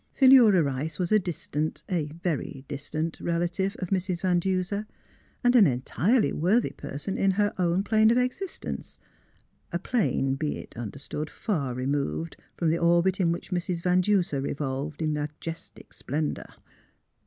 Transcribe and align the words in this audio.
Philura 0.13 0.63
Rice 0.63 0.97
was 0.97 1.11
a 1.11 1.19
distant— 1.19 1.83
a 2.01 2.05
very 2.05 2.65
distant— 2.67 3.19
relative 3.21 3.75
of 3.77 3.91
Mrs. 3.91 4.23
Van 4.23 4.39
Duser; 4.39 4.87
and 5.43 5.55
an 5.55 5.67
en 5.67 5.81
tirely 5.81 6.33
worthy 6.33 6.71
person 6.71 7.19
in 7.19 7.29
her 7.29 7.53
own 7.59 7.83
plane 7.83 8.09
of 8.09 8.17
exist 8.17 8.65
ence. 8.65 8.99
A 9.71 9.77
plane, 9.77 10.33
be 10.33 10.57
it 10.57 10.75
understood, 10.75 11.29
far 11.29 11.75
removed 11.75 12.35
from 12.51 12.71
the 12.71 12.79
orbit 12.79 13.19
in 13.19 13.31
w^hich 13.31 13.51
Mrs. 13.51 13.83
Van 13.83 14.01
Duser 14.01 14.41
revolved 14.41 15.03
in 15.03 15.13
majestic 15.13 15.93
splendour. 15.93 16.49